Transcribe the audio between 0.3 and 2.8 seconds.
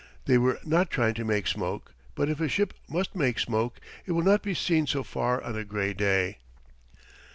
were not trying to make smoke, but if a ship